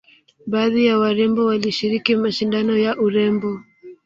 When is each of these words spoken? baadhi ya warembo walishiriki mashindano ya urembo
baadhi 0.47 0.81
ya 0.85 0.97
warembo 1.01 1.41
walishiriki 1.45 2.11
mashindano 2.15 2.73
ya 2.77 2.91
urembo 3.05 3.49